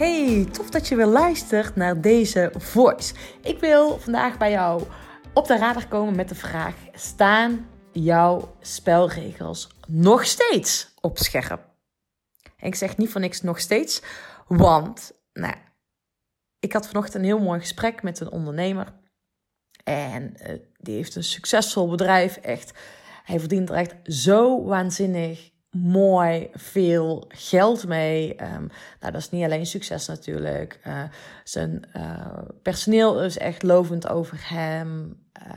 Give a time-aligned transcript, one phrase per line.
[0.00, 3.14] Hey, tof dat je weer luistert naar deze voice.
[3.42, 4.82] Ik wil vandaag bij jou
[5.34, 11.68] op de radar komen met de vraag: staan jouw spelregels nog steeds op scherp?
[12.56, 14.02] En ik zeg niet voor niks nog steeds,
[14.46, 15.54] want nou,
[16.58, 18.92] ik had vanochtend een heel mooi gesprek met een ondernemer.
[19.84, 22.78] En uh, die heeft een succesvol bedrijf, echt.
[23.24, 28.30] Hij verdient er echt zo waanzinnig mooi veel geld mee.
[28.42, 28.70] Um,
[29.00, 30.80] nou, dat is niet alleen succes natuurlijk.
[30.86, 31.02] Uh,
[31.44, 32.26] zijn uh,
[32.62, 35.18] personeel is echt lovend over hem.
[35.42, 35.52] Uh,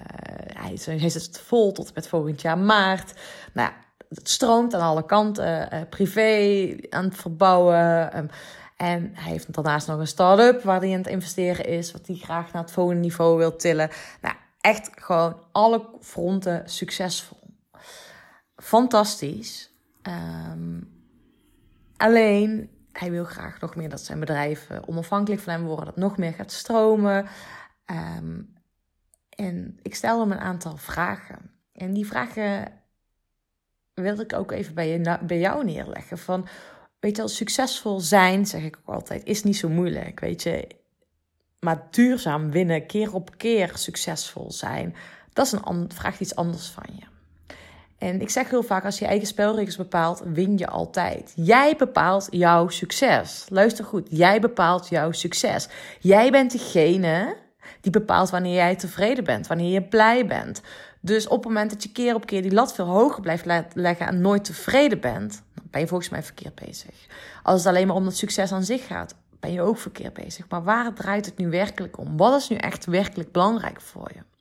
[0.54, 3.14] hij, hij zit vol tot met volgend jaar maart.
[3.54, 3.76] Nou ja,
[4.10, 5.88] het stroomt aan alle kanten.
[5.90, 8.18] privé aan het verbouwen.
[8.18, 8.30] Um,
[8.78, 11.92] en hij heeft daarnaast nog een start-up waar hij aan het investeren is.
[11.92, 13.90] Wat hij graag naar het volgende niveau wil tillen.
[14.22, 17.38] Nou, echt gewoon alle fronten succesvol.
[18.56, 19.73] Fantastisch.
[20.08, 20.92] Um,
[21.98, 25.96] alleen, hij wil graag nog meer dat zijn bedrijf uh, onafhankelijk van hem worden, dat
[25.96, 27.28] nog meer gaat stromen.
[28.18, 28.54] Um,
[29.30, 31.52] en ik stel hem een aantal vragen.
[31.74, 32.72] En die vragen
[33.94, 36.18] wil ik ook even bij, je, bij jou neerleggen.
[36.18, 36.48] Van,
[37.00, 40.20] weet je wel, succesvol zijn, zeg ik ook altijd, is niet zo moeilijk.
[40.20, 40.68] Weet je,
[41.60, 44.96] maar duurzaam winnen, keer op keer succesvol zijn,
[45.34, 47.13] dat is een, vraagt iets anders van je.
[48.04, 51.34] En ik zeg heel vaak, als je eigen spelregels bepaalt, win je altijd.
[51.36, 53.46] Jij bepaalt jouw succes.
[53.50, 55.68] Luister goed, jij bepaalt jouw succes.
[56.00, 57.36] Jij bent degene
[57.82, 60.62] die bepaalt wanneer jij tevreden bent, wanneer je blij bent.
[61.00, 64.08] Dus op het moment dat je keer op keer die lat veel hoger blijft leggen
[64.08, 67.08] en nooit tevreden bent, dan ben je volgens mij verkeerd bezig.
[67.44, 70.50] Als het alleen maar om dat succes aan zich gaat, ben je ook verkeerd bezig.
[70.50, 72.18] Maar waar draait het nu werkelijk om?
[72.18, 74.33] Wat is nu echt werkelijk belangrijk voor je?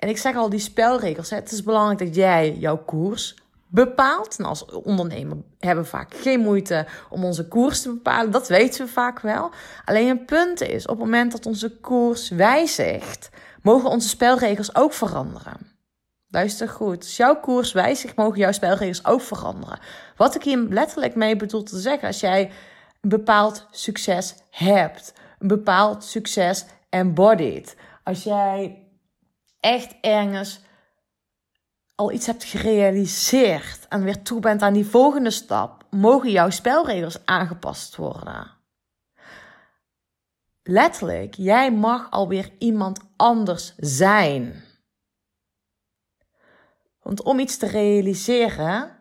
[0.00, 1.30] En ik zeg al die spelregels.
[1.30, 1.36] Hè.
[1.36, 3.34] Het is belangrijk dat jij jouw koers
[3.66, 4.38] bepaalt.
[4.38, 8.30] En als ondernemer hebben we vaak geen moeite om onze koers te bepalen.
[8.30, 9.50] Dat weten we vaak wel.
[9.84, 13.30] Alleen een punt is, op het moment dat onze koers wijzigt,
[13.62, 15.68] mogen onze spelregels ook veranderen.
[16.28, 16.96] Luister goed.
[16.96, 19.78] Als jouw koers wijzigt, mogen jouw spelregels ook veranderen.
[20.16, 22.50] Wat ik hier letterlijk mee bedoel te zeggen, als jij
[23.00, 28.84] een bepaald succes hebt, een bepaald succes embodied, als jij
[29.60, 30.60] echt ergens
[31.94, 37.26] al iets hebt gerealiseerd en weer toe bent aan die volgende stap, mogen jouw spelregels
[37.26, 38.58] aangepast worden.
[40.62, 44.64] Letterlijk, jij mag alweer iemand anders zijn.
[47.02, 48.98] Want om iets te realiseren,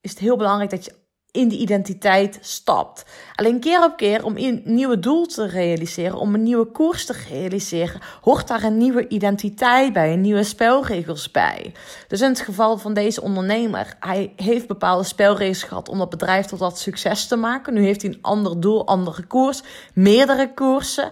[0.00, 1.03] is het heel belangrijk dat je
[1.34, 3.04] in die identiteit stapt.
[3.34, 7.14] Alleen keer op keer om een nieuwe doel te realiseren, om een nieuwe koers te
[7.28, 11.72] realiseren, hoort daar een nieuwe identiteit bij, een nieuwe spelregels bij.
[12.08, 16.46] Dus in het geval van deze ondernemer, hij heeft bepaalde spelregels gehad om dat bedrijf
[16.46, 17.74] tot dat succes te maken.
[17.74, 19.62] Nu heeft hij een ander doel, andere koers,
[19.94, 21.08] meerdere koersen.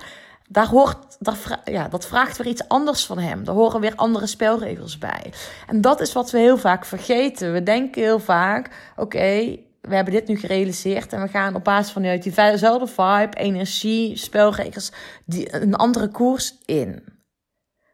[0.49, 3.45] Daar hoort, daar, ja, dat vraagt weer iets anders van hem.
[3.45, 5.33] Daar horen weer andere spelregels bij.
[5.67, 7.53] En dat is wat we heel vaak vergeten.
[7.53, 11.93] We denken heel vaak: oké, we hebben dit nu gerealiseerd en we gaan op basis
[11.93, 14.93] van diezelfde vibe, energie, spelregels,
[15.25, 17.05] die, een andere koers in.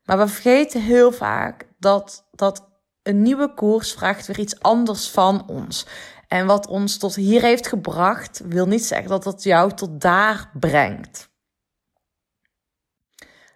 [0.04, 2.68] Maar we vergeten heel vaak dat, dat
[3.02, 5.86] een nieuwe koers vraagt weer iets anders van ons.
[6.28, 10.50] En wat ons tot hier heeft gebracht, wil niet zeggen dat het jou tot daar
[10.54, 11.28] brengt.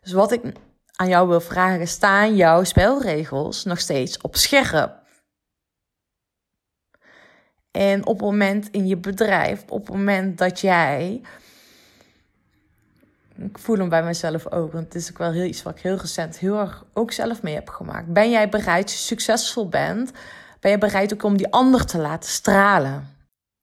[0.01, 0.53] Dus wat ik
[0.97, 5.02] aan jou wil vragen, staan jouw spelregels nog steeds op scherp?
[7.73, 11.21] En op het moment in je bedrijf, op het moment dat jij.
[13.37, 15.83] Ik voel hem bij mezelf ook, want het is ook wel heel iets wat ik
[15.83, 18.07] heel recent heel erg ook zelf mee heb gemaakt.
[18.13, 20.11] Ben jij bereid, als je succesvol bent,
[20.61, 23.13] ben je bereid ook om die ander te laten stralen?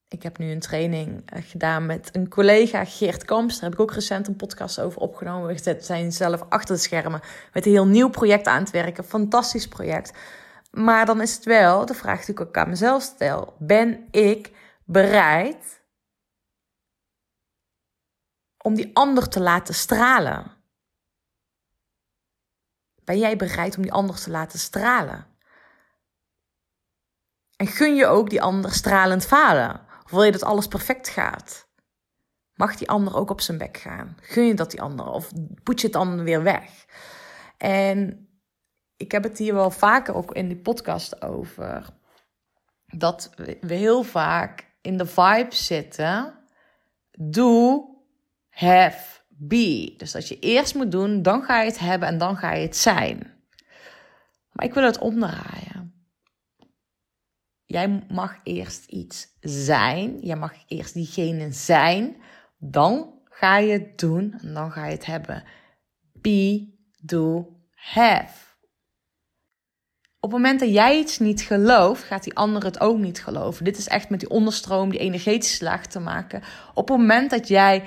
[0.07, 3.53] Ik heb nu een training eh, gedaan met een collega, Geert Kamps.
[3.53, 5.55] Daar heb ik ook recent een podcast over opgenomen.
[5.55, 7.21] We zijn zelf achter de schermen
[7.53, 9.03] met een heel nieuw project aan het werken.
[9.03, 10.11] Fantastisch project.
[10.69, 13.55] Maar dan is het wel de vraag die ik ook aan mezelf stel.
[13.59, 14.51] Ben ik
[14.85, 15.81] bereid
[18.57, 20.51] om die ander te laten stralen?
[23.03, 25.27] Ben jij bereid om die ander te laten stralen?
[27.55, 29.85] En gun je ook die ander stralend falen?
[30.03, 31.67] Of wil je dat alles perfect gaat?
[32.53, 34.17] Mag die ander ook op zijn bek gaan?
[34.21, 35.07] Gun je dat die ander?
[35.07, 35.31] Of
[35.63, 36.85] poet je het dan weer weg?
[37.57, 38.28] En
[38.99, 41.85] ik heb het hier wel vaker ook in die podcast over.
[42.85, 43.29] Dat
[43.61, 46.33] we heel vaak in de vibe zitten.
[47.11, 47.85] Do,
[48.49, 49.93] have, be.
[49.97, 52.65] Dus dat je eerst moet doen, dan ga je het hebben en dan ga je
[52.65, 53.17] het zijn.
[54.51, 55.93] Maar ik wil het omdraaien.
[57.65, 60.19] jij mag eerst iets zijn.
[60.19, 62.21] Jij mag eerst diegene zijn.
[62.57, 65.43] Dan ga je het doen en dan ga je het hebben.
[66.13, 68.48] Be, do, have.
[70.21, 73.63] Op het moment dat jij iets niet gelooft, gaat die ander het ook niet geloven.
[73.63, 76.41] Dit is echt met die onderstroom, die energetische laag te maken.
[76.73, 77.83] Op het moment dat jij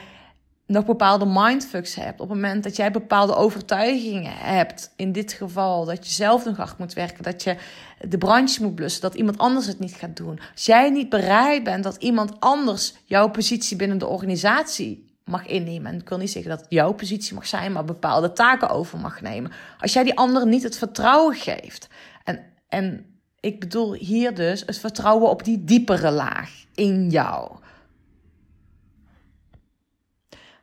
[0.66, 5.84] nog bepaalde mindfucks hebt, op het moment dat jij bepaalde overtuigingen hebt, in dit geval
[5.84, 7.56] dat je zelf nog hard moet werken, dat je
[8.00, 10.40] de branche moet blussen, dat iemand anders het niet gaat doen.
[10.54, 15.92] Als jij niet bereid bent dat iemand anders jouw positie binnen de organisatie mag innemen.
[15.92, 19.20] En ik wil niet zeggen dat jouw positie mag zijn, maar bepaalde taken over mag
[19.20, 19.52] nemen.
[19.78, 21.88] Als jij die ander niet het vertrouwen geeft.
[22.72, 23.06] En,
[23.40, 27.56] ik bedoel hier dus het vertrouwen op die diepere laag in jou.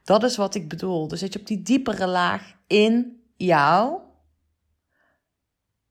[0.03, 1.07] Dat is wat ik bedoel.
[1.07, 3.99] Dus dat je op die diepere laag in jou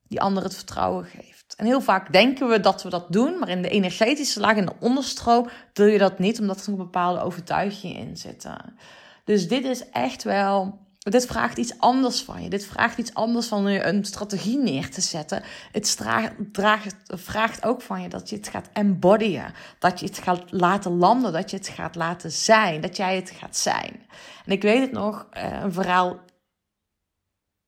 [0.03, 1.55] die ander het vertrouwen geeft.
[1.57, 4.67] En heel vaak denken we dat we dat doen, maar in de energetische laag, in
[4.67, 8.77] de onderstroom, doe je dat niet, omdat er een bepaalde overtuigingen in zitten.
[9.25, 10.87] Dus dit is echt wel.
[11.11, 12.51] Dit vraagt iets anders van je.
[12.51, 15.43] Dit vraagt iets anders van je een strategie neer te zetten.
[15.73, 15.97] Het
[16.53, 19.55] draagt, vraagt ook van je dat je het gaat embodyen.
[19.79, 21.33] Dat je het gaat laten landen.
[21.33, 22.81] Dat je het gaat laten zijn.
[22.81, 24.07] Dat jij het gaat zijn.
[24.45, 26.21] En ik weet het nog, eh, een verhaal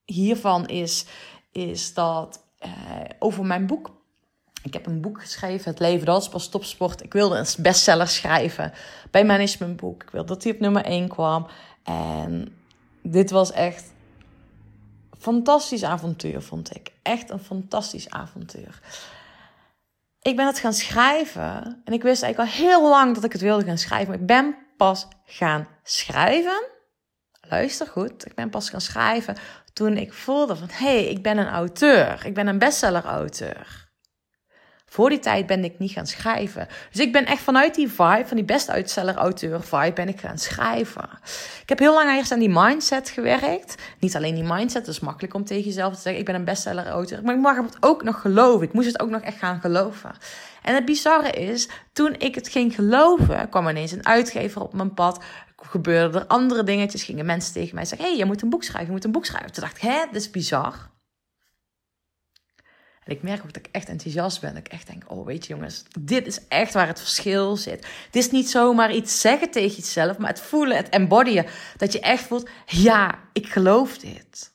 [0.04, 1.06] hiervan is
[1.52, 2.70] is dat uh,
[3.19, 3.90] over mijn boek.
[4.62, 7.02] Ik heb een boek geschreven, Het leven dat is pas topsport.
[7.02, 8.72] Ik wilde een bestseller schrijven
[9.10, 10.02] bij managementboek.
[10.02, 11.46] Ik wilde dat hij op nummer 1 kwam.
[11.82, 12.59] En
[13.02, 13.93] dit was echt
[15.19, 16.93] fantastisch avontuur, vond ik.
[17.02, 18.81] Echt een fantastisch avontuur.
[20.23, 21.82] Ik ben het gaan schrijven.
[21.85, 24.08] En ik wist eigenlijk al heel lang dat ik het wilde gaan schrijven.
[24.08, 26.69] Maar ik ben pas gaan schrijven.
[27.41, 28.26] Luister goed.
[28.26, 29.37] Ik ben pas gaan schrijven
[29.73, 32.26] toen ik voelde van hé, hey, ik ben een auteur.
[32.26, 33.89] Ik ben een bestseller-auteur.
[34.92, 36.69] Voor die tijd ben ik niet gaan schrijven.
[36.90, 41.08] Dus ik ben echt vanuit die vibe, van die bestseller-auteur vibe, ben ik gaan schrijven.
[41.62, 43.75] Ik heb heel lang eerst aan die mindset gewerkt.
[43.98, 46.44] Niet alleen die mindset, het is makkelijk om tegen jezelf te zeggen, ik ben een
[46.44, 47.22] bestseller-auteur.
[47.22, 48.66] Maar ik mag het ook nog geloven.
[48.66, 50.10] Ik moest het ook nog echt gaan geloven.
[50.62, 54.94] En het bizarre is, toen ik het ging geloven, kwam ineens een uitgever op mijn
[54.94, 55.25] pad
[55.56, 57.04] gebeurden er andere dingetjes.
[57.04, 59.26] Gingen mensen tegen mij zeggen: hey, je moet een boek schrijven, je moet een boek
[59.26, 59.52] schrijven.
[59.52, 60.90] Toen dacht ik: Hé, dit is bizar.
[63.05, 64.55] En ik merk ook dat ik echt enthousiast ben.
[64.55, 67.87] Dat ik echt denk: Oh, weet je, jongens, dit is echt waar het verschil zit.
[68.06, 71.47] Het is niet zomaar iets zeggen tegen jezelf, maar het voelen, het embodyen.
[71.76, 74.52] Dat je echt voelt: Ja, ik geloof dit.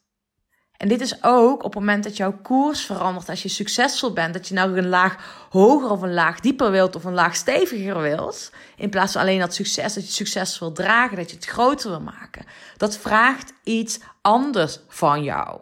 [0.77, 4.33] En dit is ook op het moment dat jouw koers verandert, als je succesvol bent,
[4.33, 8.01] dat je nou een laag hoger of een laag dieper wilt of een laag steviger
[8.01, 11.45] wilt, in plaats van alleen dat succes, dat je succes wil dragen, dat je het
[11.45, 12.45] groter wil maken.
[12.77, 15.59] Dat vraagt iets anders van jou.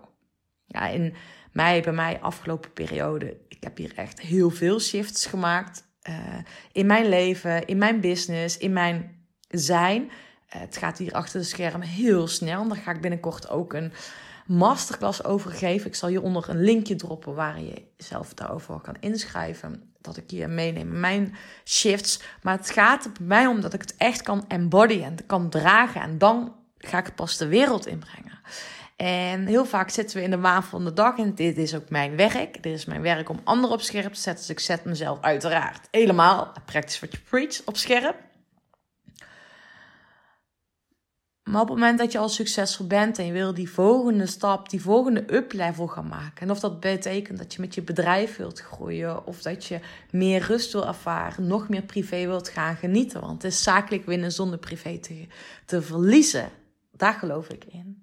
[0.65, 1.15] Ja, in
[1.53, 6.15] mei, bij mij afgelopen periode, ik heb hier echt heel veel shifts gemaakt uh,
[6.71, 10.01] in mijn leven, in mijn business, in mijn zijn.
[10.03, 10.09] Uh,
[10.47, 12.67] het gaat hier achter de schermen heel snel.
[12.67, 13.93] Daar ga ik binnenkort ook een
[14.45, 15.87] masterclass over geven.
[15.87, 19.93] Ik zal hieronder een linkje droppen waar je jezelf daarover kan inschrijven.
[20.01, 21.35] Dat ik je meeneem mijn
[21.65, 22.21] shifts.
[22.41, 25.49] Maar het gaat er bij mij om dat ik het echt kan embodyen en kan
[25.49, 26.01] dragen.
[26.01, 28.39] En dan ga ik pas de wereld inbrengen.
[28.95, 31.17] En heel vaak zitten we in de waan van de dag.
[31.17, 32.63] En dit is ook mijn werk.
[32.63, 34.47] Dit is mijn werk om anderen op scherp te zetten.
[34.47, 38.15] Dus ik zet mezelf uiteraard helemaal, practice what you preach, op scherp.
[41.43, 44.69] Maar op het moment dat je al succesvol bent en je wil die volgende stap,
[44.69, 46.41] die volgende up-level gaan maken.
[46.41, 49.79] En of dat betekent dat je met je bedrijf wilt groeien, of dat je
[50.11, 53.21] meer rust wil ervaren, nog meer privé wilt gaan genieten.
[53.21, 55.27] Want het is zakelijk winnen zonder privé te,
[55.65, 56.49] te verliezen.
[56.91, 58.02] Daar geloof ik in.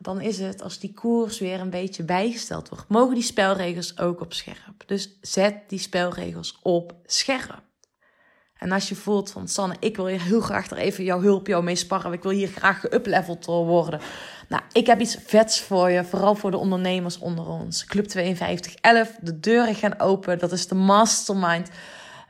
[0.00, 4.20] Dan is het als die koers weer een beetje bijgesteld wordt, mogen die spelregels ook
[4.20, 4.82] op scherp.
[4.86, 7.62] Dus zet die spelregels op scherp.
[8.58, 11.46] En als je voelt van Sanne, ik wil hier heel graag er even jouw hulp,
[11.46, 12.12] jou mee sparren.
[12.12, 14.00] Ik wil hier graag geupleveld worden.
[14.48, 17.84] Nou, ik heb iets vets voor je, vooral voor de ondernemers onder ons.
[17.84, 20.38] Club 5211, de deuren gaan open.
[20.38, 21.70] Dat is de mastermind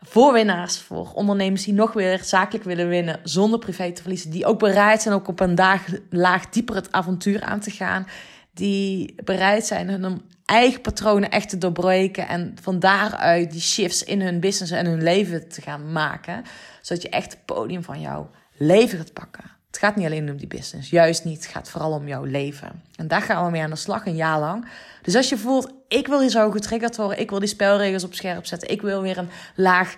[0.02, 4.30] voor winnaars, voor ondernemers die nog weer zakelijk willen winnen zonder privé te verliezen.
[4.30, 8.06] Die ook bereid zijn ook op een dag laag dieper het avontuur aan te gaan.
[8.54, 14.20] Die bereid zijn hun eigen patronen echt te doorbreken en van daaruit die shifts in
[14.20, 16.42] hun business en hun leven te gaan maken,
[16.82, 19.57] zodat je echt het podium van jouw leven gaat pakken.
[19.78, 21.42] Het gaat niet alleen om die business, juist niet.
[21.42, 22.82] Het gaat vooral om jouw leven.
[22.96, 24.68] En daar gaan we mee aan de slag, een jaar lang.
[25.02, 28.14] Dus als je voelt, ik wil hier zo getriggerd worden, ik wil die spelregels op
[28.14, 29.96] scherp zetten, ik wil weer een laag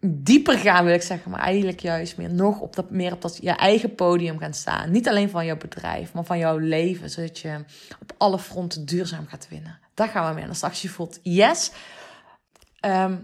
[0.00, 3.38] dieper gaan, wil ik zeggen, maar eigenlijk juist meer nog op dat, meer op dat
[3.40, 4.90] je eigen podium gaan staan.
[4.90, 7.64] Niet alleen van jouw bedrijf, maar van jouw leven, zodat je
[8.00, 9.78] op alle fronten duurzaam gaat winnen.
[9.94, 10.60] Daar gaan we mee aan.
[10.60, 11.70] Als je voelt, yes,
[12.80, 13.16] ehm,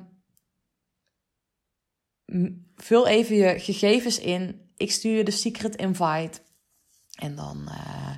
[2.76, 4.68] vul even je gegevens in.
[4.80, 6.40] Ik stuur je de secret invite.
[7.18, 8.10] En dan uh,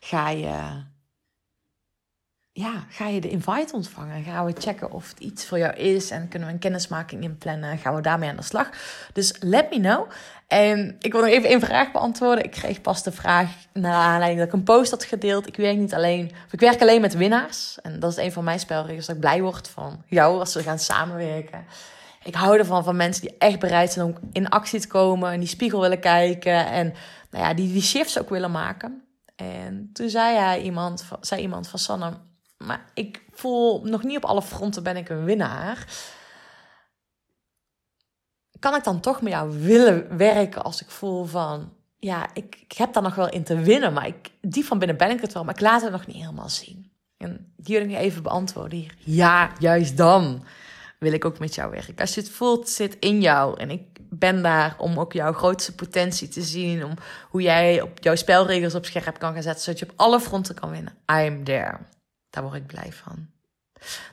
[0.00, 0.84] ga je
[2.52, 4.24] ja, ga je de invite ontvangen.
[4.24, 6.10] Gaan we checken of het iets voor jou is.
[6.10, 7.78] En kunnen we een kennismaking inplannen.
[7.78, 8.70] Gaan we daarmee aan de slag.
[9.12, 10.10] Dus let me know.
[10.46, 12.44] En ik wil nog even een vraag beantwoorden.
[12.44, 15.46] Ik kreeg pas de vraag naar aanleiding dat ik een post had gedeeld.
[15.46, 17.78] Ik werk niet alleen, ik werk alleen met winnaars.
[17.82, 19.06] En dat is een van mijn spelregels.
[19.06, 21.64] Dat ik blij word van jou als we gaan samenwerken.
[22.26, 25.32] Ik hou ervan van mensen die echt bereid zijn om in actie te komen.
[25.32, 26.66] En die spiegel willen kijken.
[26.66, 26.94] En
[27.30, 29.02] nou ja, die die shifts ook willen maken.
[29.36, 32.12] En toen zei, hij iemand, zei iemand van Sanne
[32.58, 35.86] maar ik voel nog niet op alle fronten ben ik een winnaar.
[38.58, 42.72] Kan ik dan toch met jou willen werken als ik voel van, ja, ik, ik
[42.72, 45.32] heb daar nog wel in te winnen, maar ik, die van binnen ben ik het
[45.32, 46.90] wel, maar ik laat het nog niet helemaal zien.
[47.16, 48.94] En die wil ik even beantwoorden hier.
[48.98, 50.44] Ja, juist dan
[50.98, 51.96] wil ik ook met jou werken.
[51.96, 53.60] Als je het voelt, zit in jou.
[53.60, 56.84] En ik ben daar om ook jouw grootste potentie te zien.
[56.84, 56.94] Om
[57.30, 59.62] hoe jij op jouw spelregels op scherp kan gaan zetten.
[59.62, 60.96] Zodat je op alle fronten kan winnen.
[61.12, 61.78] I'm there.
[62.30, 63.28] Daar word ik blij van.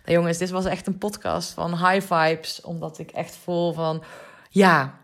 [0.06, 2.62] Nou jongens, dit was echt een podcast van high vibes.
[2.62, 4.04] Omdat ik echt voel van,
[4.50, 5.00] ja,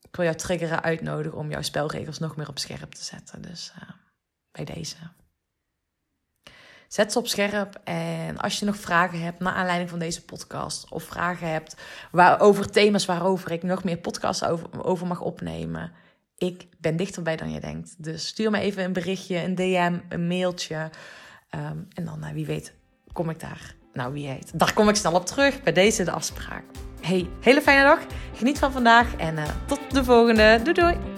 [0.00, 3.42] ik wil jou triggeren, uitnodigen om jouw spelregels nog meer op scherp te zetten.
[3.42, 3.88] Dus uh,
[4.50, 4.96] bij deze.
[6.88, 7.80] Zet ze op scherp.
[7.84, 10.90] En als je nog vragen hebt naar aanleiding van deze podcast.
[10.90, 11.76] Of vragen hebt
[12.10, 15.92] waar, over thema's waarover ik nog meer podcasts over, over mag opnemen.
[16.36, 17.94] Ik ben dichterbij dan je denkt.
[17.98, 20.90] Dus stuur me even een berichtje, een DM, een mailtje.
[21.54, 22.74] Um, en dan, uh, wie weet,
[23.12, 23.74] kom ik daar.
[23.92, 24.58] Nou, wie heet.
[24.58, 26.64] Daar kom ik snel op terug bij deze de afspraak.
[27.00, 28.00] Hey, hele fijne dag.
[28.34, 30.60] Geniet van vandaag en uh, tot de volgende.
[30.62, 31.17] Doei doei.